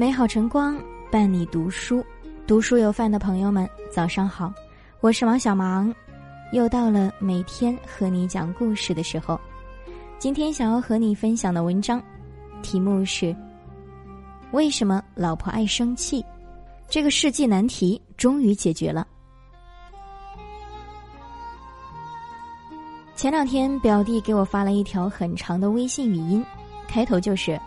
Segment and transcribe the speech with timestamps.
[0.00, 2.02] 美好晨光伴你读书，
[2.46, 4.50] 读书有饭的朋友们，早上好，
[5.02, 5.94] 我是王小芒，
[6.54, 9.38] 又到了每天和你讲故事的时候。
[10.18, 12.02] 今天想要和你分享的文章，
[12.62, 13.36] 题目是：
[14.52, 16.24] 为什么老婆爱生气？
[16.88, 19.06] 这个世纪难题终于解决了。
[23.14, 26.42] 前两天表弟给我发了一条很长的微信语音，
[26.88, 27.60] 开头就是：“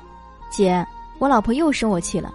[0.50, 0.84] 姐。”
[1.20, 2.34] 我老婆又生我气了。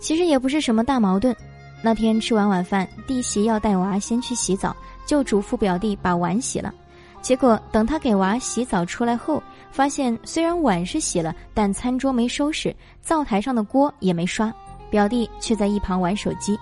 [0.00, 1.34] 其实也不是什么大矛盾。
[1.82, 4.74] 那天吃完晚饭，弟媳要带娃先去洗澡，
[5.06, 6.72] 就嘱咐表弟把碗洗了。
[7.20, 14.52] 结果等他给娃洗澡出来后，发现虽然碗是洗了，但餐桌没收拾，灶台上的锅也没刷。
[14.90, 16.58] 表弟却在一旁玩手机。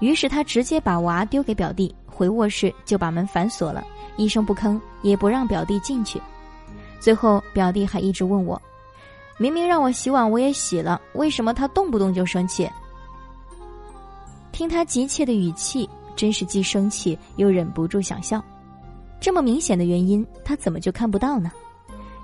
[0.00, 3.84] 于是他直接把娃丢给表弟，回卧室就把门反锁了，
[4.16, 6.20] 一声不吭，也不让表弟进去。
[6.98, 8.60] 最后表弟还一直问我。
[9.40, 12.68] 明明让我洗碗，我也洗了，为什么他动不动就生气？
[14.52, 18.44] 听他急切的语气，真是既生气又忍不住想笑。
[19.18, 21.50] 这么明显的原因，他怎么就看不到呢？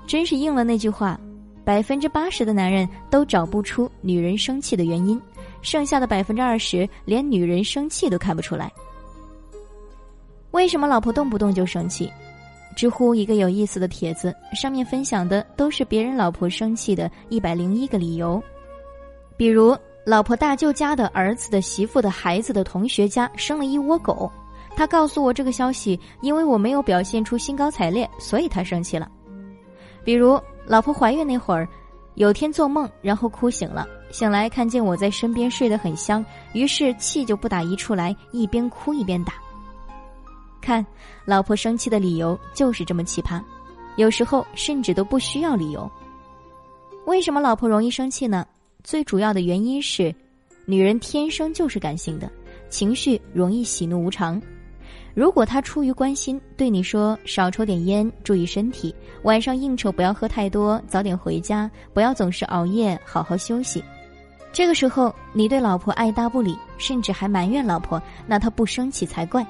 [0.05, 1.19] 真是应了那句话：
[1.65, 5.19] 百分之八十的男人都找不出女人生气的原因，
[5.63, 8.71] 剩下的百分之二十连女人生气都看不出来。
[10.51, 12.13] 为什么老婆动不动就生气？
[12.77, 18.39] 知乎一个有意思的帖子，上面分享的都是别人老婆生气的一百零一个理由，
[19.35, 19.75] 比如
[20.05, 24.31] 老婆大舅家的儿子的媳妇的孩子的同学家生了一窝狗，
[24.75, 29.09] 他告诉我这个消息，因为我没有表现出兴高采烈，所以他生气了。
[30.03, 31.67] 比如老婆怀孕那会儿，
[32.13, 39.33] 有天做梦，然后哭醒了，醒来看见我在身边睡得很香，于是气就不打一处来，一边哭一边打。
[40.61, 40.85] 看，
[41.25, 43.41] 老婆生气的理由就是这么奇葩，
[43.95, 45.89] 有时候甚至都不需要理由。
[47.05, 48.45] 为什么老婆容易生气呢？
[48.83, 50.13] 最主要的原因是，
[50.65, 52.29] 女人天生就是感性的，
[52.69, 54.41] 情绪容易喜怒无常。
[55.13, 58.93] 如果她出于关心对你说少抽点烟，注意身体，
[59.23, 63.83] 晚上应酬不要喝太多，早点回家，不要总是熬夜，好好休息。
[64.53, 69.45] 这个时候你对老婆爱搭不理，甚至还埋怨老婆，那她不生气才怪。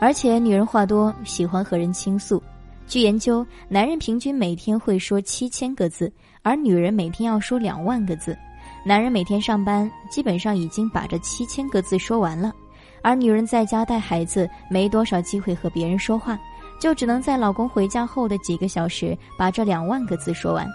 [0.00, 2.42] 而且女人话多，喜欢和人倾诉。
[2.86, 6.12] 据研究，男人平均每天会说七千个字，
[6.42, 8.36] 而女人每天要说两万个字。
[8.84, 12.52] 男人每天上班，基本上已经把这七千个字说完了，
[13.00, 16.38] 而女人在家带孩子，没多少机会和别人说话，
[16.78, 20.68] 就只能在老公回家后的几个小时把这两万个字说完。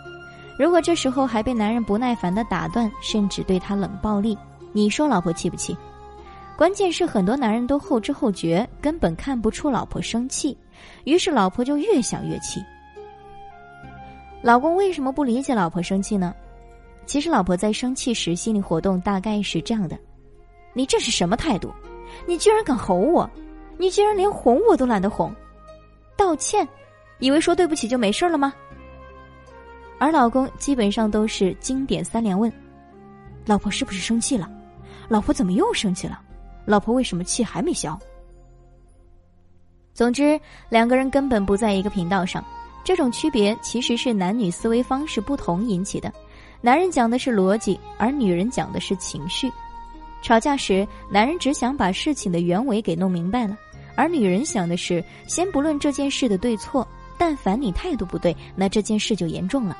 [0.58, 4.36] 如果这时候还被男人不耐烦的打断，甚至对他冷暴力，
[4.72, 5.78] 你说老婆气不气？
[6.60, 10.58] 关键是很多男人都后知后觉，根本看不出老婆生气，
[11.06, 12.62] 于是老婆就越想越气。
[14.42, 16.36] 老公为什么不理解老婆生气呢？
[17.06, 19.98] 其实老婆在生气时心理活动大概是这样的：
[20.74, 21.74] 你这是什么态度？
[22.28, 23.30] 你居然敢吼我！
[23.78, 25.34] 你居然连哄我都懒得哄！
[26.18, 26.68] 道歉，
[27.20, 28.54] 以为说对不起就没事了吗？
[29.98, 32.52] 而老公基本上都是经典三连问：
[33.46, 34.52] 老婆是不是生气了？
[35.08, 36.22] 老婆怎么又生气了？
[36.70, 37.98] 老婆为什么气还没消？
[39.92, 42.46] 总之，两个人根本不在一个频道上。
[42.84, 46.14] 这种区别其实是男女思维方式不同引起的。
[46.62, 49.52] 男人讲的是逻辑，而女人讲的是情绪。
[50.22, 53.58] 吵架时，男人只想把事情的原委给弄明白了，
[53.96, 56.88] 而女人想的是，先不论这件事的对错，
[57.18, 59.76] 但凡你态度不对，那这件事就严重了。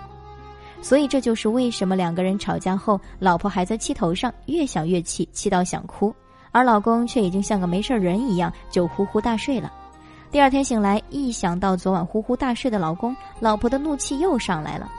[0.82, 6.12] 所以，这就是为什么两个人吵架后，老婆还在气头上，越想越气，气到想哭。
[6.52, 9.72] 而老公却已经像个没事人一样，就呼呼大睡了。
[10.32, 14.90] 第二天醒来，一想到昨晚呼呼大睡的老公，老婆的怒气又上来了。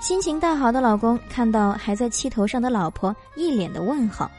[0.00, 4.30] 心情大好的老公看到还在气头上的老婆，一脸的问号。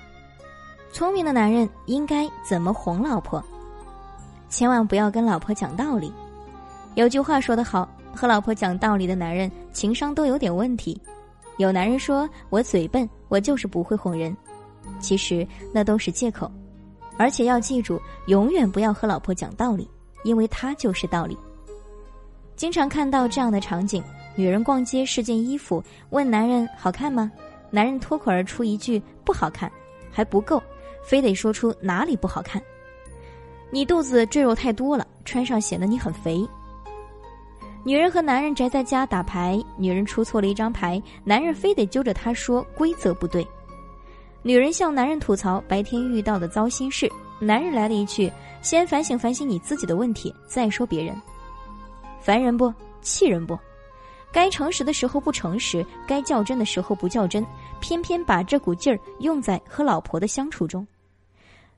[0.91, 3.43] 聪明的男人应该怎么哄老婆？
[4.49, 6.11] 千万不要跟老婆讲道理。
[6.95, 10.99] 有句话说得好，和老婆讲道理的男人情商都有点问题。
[11.57, 14.35] 有男人说我嘴笨，我就是不会哄人。
[14.99, 16.49] 其实那都是借口，
[17.19, 19.85] 而且要记住，永远不要和老婆讲道理，
[20.23, 21.37] 因为她就是道理。
[22.55, 24.01] 经常看到这样的场景：
[24.35, 27.29] 女人逛街试件衣服，问男人好看吗？
[27.69, 29.69] 男人脱口而出一句不好看，
[30.09, 30.63] 还不够，
[31.03, 32.61] 非得说出哪里不好看。
[33.69, 36.47] 你肚子赘肉太多了，穿上显得你很肥。
[37.83, 43.45] 女人和男人宅在家打牌，女人出错了一张牌，男人非得揪着她说规则不对。
[44.41, 48.31] 女人向男人吐槽白天遇到的糟心事，男人来了一句
[48.63, 51.13] ：“先反省反省你自己的问题，再说别人。”
[52.21, 52.73] 烦人不？
[53.01, 53.57] 气人不？
[54.31, 57.45] 该诚实的时候不诚实，该较真的时候不较真，
[57.81, 60.87] 偏偏把这股劲儿用在和老婆的相处中。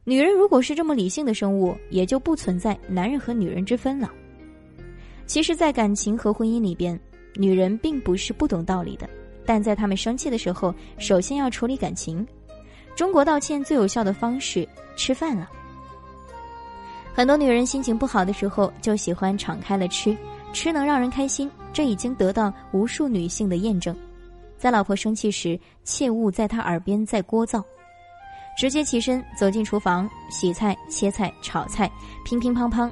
[0.03, 4.11] 女人如果是这么理性的生物，也就不存在男人和女人之分了。
[5.25, 6.99] 其实，在感情和婚姻里边，
[7.35, 9.09] 女人并不是不懂道理的，
[9.45, 12.27] 但在她们生气的时候，首先要处理感情。
[13.01, 15.49] 中国道歉最有效的方式，吃饭了。
[17.15, 20.15] 很多女人心情不好的时候，就喜欢敞开了吃，
[20.53, 23.95] 吃能让人开心，这已经得到无数女性的验证。
[24.55, 27.63] 在老婆生气时，切勿在她耳边再聒噪，
[28.55, 31.91] 直接起身走进厨房，洗菜、切菜、炒菜，
[32.23, 32.87] 乒乒乓乓，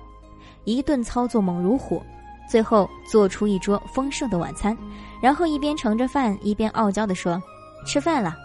[0.64, 2.02] 一顿操作猛如虎，
[2.50, 4.76] 最后做出一桌丰盛的晚餐，
[5.22, 7.40] 然后一边盛着饭，一边傲娇地说
[7.86, 8.36] ：“吃饭了。”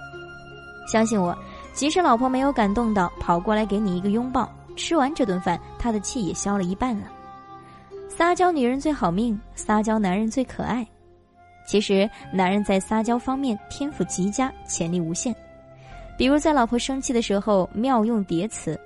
[0.87, 1.35] 相信我，
[1.75, 4.49] 即使老婆没有感动到跑过来给你一个拥抱。
[4.77, 7.07] 吃完这顿饭，他的气也消了一半了。
[8.09, 10.85] 撒娇女人最好命，撒娇男人最可爱。
[11.65, 15.35] 其实，男人在撒娇方面天赋极佳，潜力无限。
[16.19, 18.79] 比如在老婆生气的时候，妙用叠词：“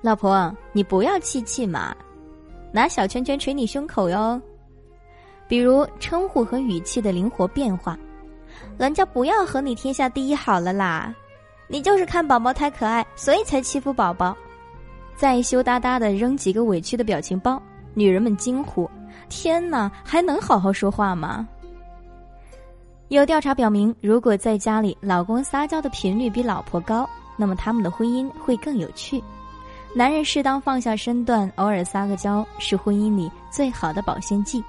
[0.00, 1.94] 老婆，你不要气气嘛，
[2.72, 4.40] 拿小拳拳捶你胸口哟。”
[5.46, 7.98] 比如称呼和语气的灵活变化
[8.78, 11.14] ：“人家不要和你天下第一好了啦，
[11.68, 14.36] 你就是看宝宝太可爱，所以才欺负宝宝。”
[15.16, 17.62] 再羞答答的扔几个委屈的表情包，
[17.94, 18.90] 女人们惊呼
[19.28, 21.46] ：“天哪，还能好好说话吗？”
[23.08, 29.22] 有调查表明，如果在家里老公撒娇的频率比老婆高，那么他们的婚姻会更有趣。
[29.94, 34.64] 男人适当放下身段，偶尔撒个娇，是婚姻里最好的保鲜剂。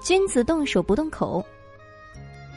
[0.00, 1.44] 君子动手不动口，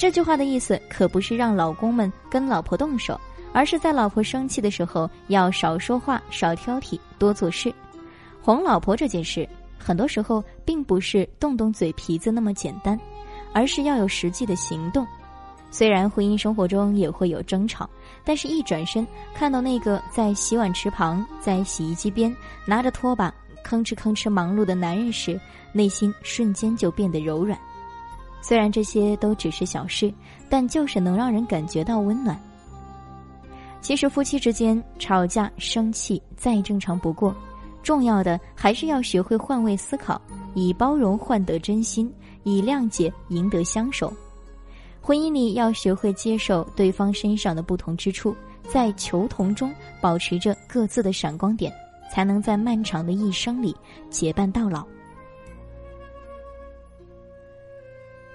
[0.05, 3.19] 这句话的意思可不是让老公们跟老婆动手。
[3.51, 7.73] 而是在老婆生气的时候，要少说话、少挑剔、多做事。
[8.39, 9.49] 哄老婆这件事，
[9.79, 12.99] 很多时候并不是动动嘴皮子那么简单，
[13.51, 15.07] 而是要有实际的行动。
[15.71, 17.89] 虽然婚姻生活中也会有争吵，
[18.23, 22.31] 但是一转身看到那个在洗碗池旁、在洗衣机边
[22.63, 23.33] 拿着拖把
[23.65, 25.39] 吭哧吭哧忙碌的男人时，
[25.71, 27.57] 内心瞬间就变得柔软。
[28.47, 30.13] 虽然这些都只是小事，
[30.47, 32.39] 但就是能让人感觉到温暖。
[33.81, 37.35] 其实夫妻之间吵架生气再正常不过，
[37.81, 40.21] 重要的还是要学会换位思考，
[40.53, 42.13] 以包容换得真心，
[42.43, 44.13] 以谅解赢得相守。
[45.01, 48.35] 婚姻里要学会接受对方身上的不同之处，
[48.71, 51.73] 在求同中保持着各自的闪光点，
[52.11, 53.75] 才能在漫长的一生里
[54.11, 54.85] 结伴到老。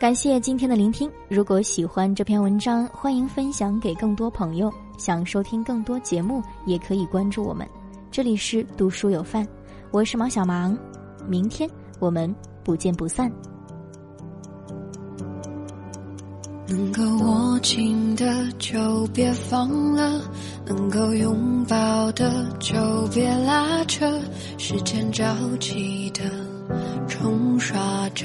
[0.00, 1.11] 感谢今天的聆听。
[1.29, 4.73] 如果喜欢这篇文章，欢迎分享给更多朋友。
[4.97, 7.69] 想收听更多节目，也可以关注我们。
[8.11, 9.47] 这里是读书有范，
[9.91, 10.75] 我是毛小芒。
[11.29, 11.69] 明天
[11.99, 13.31] 我们不见不散。
[16.67, 20.23] 能够握紧的就别放了，
[20.64, 22.75] 能够拥抱的就
[23.12, 24.11] 别拉扯。
[24.56, 25.23] 时间着
[25.58, 26.23] 急的
[27.06, 28.25] 冲刷着。